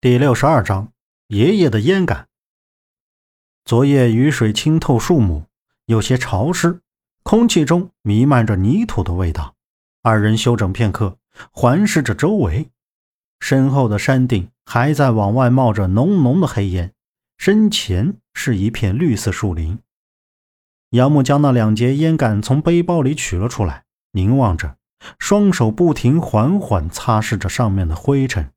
[0.00, 0.92] 第六十二章，
[1.26, 2.28] 爷爷的烟杆。
[3.64, 5.46] 昨夜雨水浸透树木，
[5.86, 6.82] 有些潮湿，
[7.24, 9.56] 空气中弥漫着泥土的味道。
[10.00, 11.18] 二人休整片刻，
[11.50, 12.70] 环视着周围，
[13.40, 16.92] 身后的山顶还在往外冒着浓浓的黑烟，
[17.36, 19.80] 身前是一片绿色树林。
[20.90, 24.76] 杨木将那两节烟杆从背包里取了出来，凝望着，
[25.18, 28.52] 双手不停缓缓擦拭着上面的灰尘。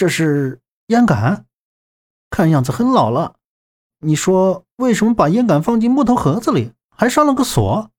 [0.00, 1.44] 这是烟杆，
[2.30, 3.36] 看样子很老了。
[3.98, 7.90] 你说为什么把烟杆放进木头盒子里，还上了个锁？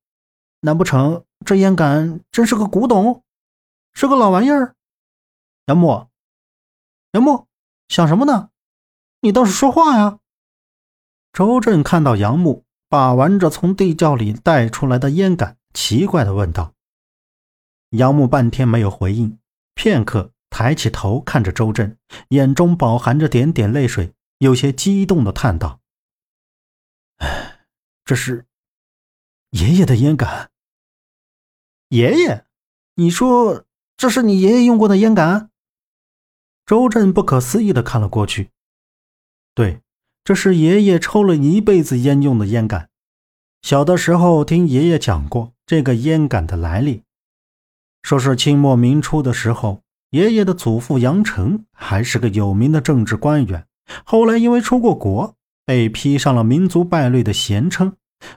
[0.62, 3.24] 难不成这烟杆真是个古董，
[3.94, 4.74] 是个老玩意儿？
[5.68, 6.08] 杨木，
[7.12, 7.46] 杨木，
[7.88, 8.50] 想什么呢？
[9.20, 10.18] 你倒是说话呀！
[11.32, 16.74] 周震看到杨木把玩着从地窖里带出来的烟杆，奇怪的问道。
[17.92, 19.38] 杨木半天没有回应，
[19.76, 20.32] 片刻。
[20.52, 21.98] 抬起头看着周震，
[22.30, 25.80] 眼中饱含着点点泪水，有些激动的叹道
[27.18, 27.66] ：“哎，
[28.04, 28.46] 这是
[29.52, 30.52] 爷爷的烟杆。
[31.88, 32.46] 爷爷，
[32.96, 35.50] 你说这是你爷爷用过的烟杆？”
[36.68, 38.52] 周震不可思议的看了过去。
[39.56, 39.82] 对，
[40.24, 42.90] 这是爷爷抽了一辈子烟用的烟杆。
[43.62, 47.04] 小的时候听爷爷讲过这个烟杆的来历，
[48.04, 49.82] 说是清末明初的时候。
[50.12, 53.66] 爷爷的祖父杨成还是个有名的政治官员，
[54.04, 57.94] 后来因为出过国，被披上了民族败类的衔称，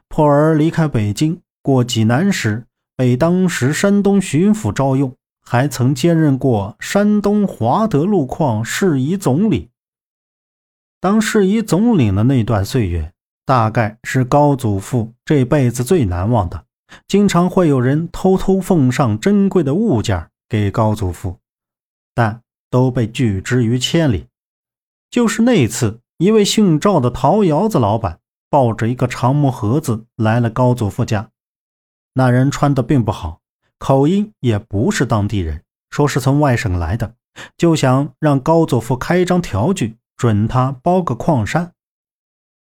[0.09, 1.41] 迫而离开北京。
[1.63, 9.71] 过济南时，被当时山东巡抚招用，还曾兼任过山东华德路矿事宜总理。
[11.01, 13.13] 当事宜总理的那段岁月，
[13.45, 16.67] 大概是高祖父这辈子最难忘的。
[17.09, 21.39] 经常会有人偷偷奉上珍贵的物件给高祖父。
[22.15, 24.29] 但都被拒之于千里。
[25.11, 31.31] 就是那次，一位姓赵的陶窑子老板抱着一个长木盒子来了高祖父家。
[32.15, 33.41] 那人穿的并不好，
[33.79, 37.15] 口音也不是当地人，说是从外省来的，
[37.57, 41.73] 就想让高祖父开张条据，准他包个矿山。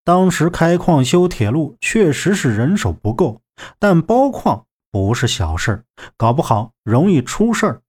[0.04, 3.42] 当时开矿修铁路确实是人手不够，
[3.78, 5.84] 但包矿不是小事
[6.16, 7.81] 搞不好容易出事儿。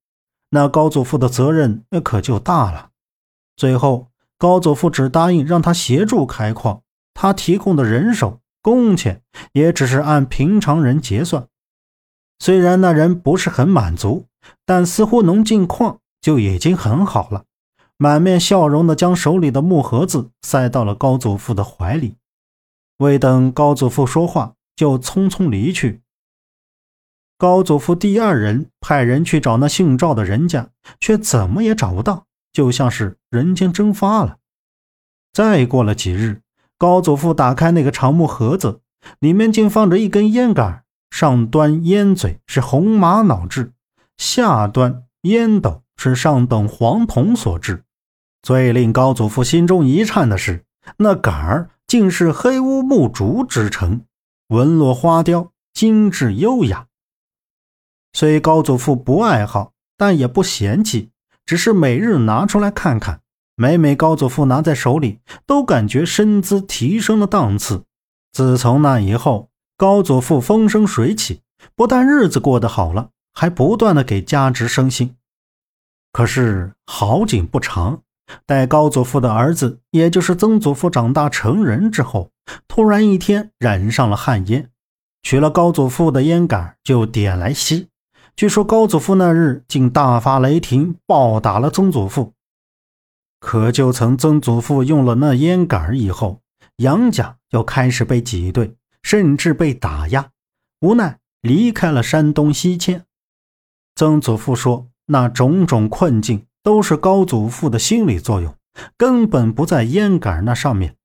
[0.56, 2.90] 那高祖父的责任那可就大了。
[3.56, 6.84] 最后，高祖父只答应让他协助开矿，
[7.16, 11.48] 他提供的人手、工钱也只是按平常人结算。
[12.38, 14.28] 虽然那人不是很满足，
[14.64, 17.46] 但似乎能进矿就已经很好了，
[17.98, 22.18] 满面笑容的将手里的木盒子塞到了高祖父的怀里。
[22.98, 26.03] 未等高祖父说话，就匆匆离去。
[27.38, 34.38] 高祖父第二人派人去找那姓赵的人家，却怎么也找不到，就像是人间蒸发了。
[35.34, 36.42] 再过了几日，
[36.78, 38.82] 高祖父打开那个长木盒子，
[39.20, 43.74] 里面竟放着一根烟杆，上端烟嘴是红玛瑙制，
[44.16, 47.84] 下端烟斗是上等黄铜所制。
[48.42, 50.64] 最令高祖父心中一颤的是，
[50.98, 54.06] 那杆儿竟是黑乌木竹制成，
[54.50, 56.88] 纹络花雕，精致优雅。
[58.14, 61.10] 虽高祖父不爱好，但也不嫌弃，
[61.46, 63.22] 只是每日拿出来看看。
[63.56, 67.84] 每每高祖父拿在手里，都感觉身姿提升了档次。
[68.32, 71.42] 自从那以后，高祖父风生水起，
[71.76, 75.16] 不但日子过得好了，还不断的给家侄升薪。
[76.12, 78.02] 可是好景不长，
[78.46, 82.32] 待高祖父的儿子，也就是曾祖父长大成人之后，
[82.68, 84.70] 突然一天染上了旱烟，
[85.22, 87.90] 取了高祖父的烟杆就点来吸。
[88.36, 92.34] 据说高祖父那日竟大发雷霆，暴打了曾祖父。
[93.40, 96.42] 可就曾曾祖父用了那烟杆以后，
[96.78, 100.32] 杨家就开始被挤兑，甚至被打压，
[100.82, 103.06] 无奈离开了山东西迁。
[103.96, 108.56] 曾祖父说，那种种困境都是高祖父的心理作用，
[108.98, 110.96] 根本不在烟杆那上面。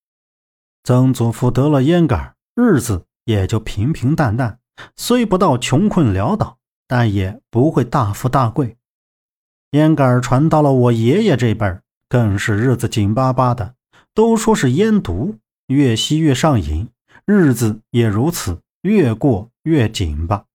[0.84, 4.60] 曾祖父得了烟杆，日子也就平平淡淡，
[4.96, 6.57] 虽不到穷困潦倒。
[6.88, 8.76] 但也不会大富大贵。
[9.72, 13.74] 烟杆传到了我爷爷这辈儿更是日子紧巴巴的。
[14.14, 15.36] 都说是烟毒，
[15.68, 16.88] 越吸越上瘾，
[17.24, 20.46] 日子也如此，越过越紧巴。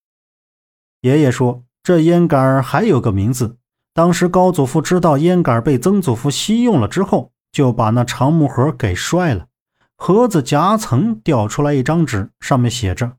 [0.99, 3.55] 爷爷说，这烟杆还有个名字。
[3.93, 9.47] 当时高祖父知道烟杆被曾祖父吸用了之后，就把那长木盒给摔了，
[9.95, 13.13] 盒子夹层掉出来一张纸，上面写着。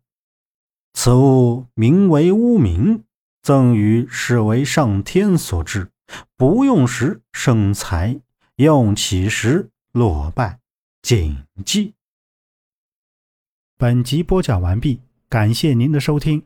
[0.94, 3.02] 此物名为乌冥，
[3.42, 5.90] 赠与是为上天所制，
[6.36, 8.20] 不用时生财，
[8.56, 10.60] 用起时落败，
[11.02, 11.92] 谨记。
[13.76, 16.44] 本集播讲完毕，感谢您的收听。